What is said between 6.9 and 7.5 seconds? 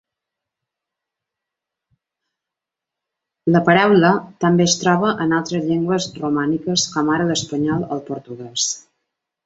com ara